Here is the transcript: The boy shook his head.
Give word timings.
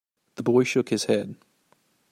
The 0.33 0.41
boy 0.41 0.63
shook 0.63 0.89
his 0.89 1.03
head. 1.05 1.35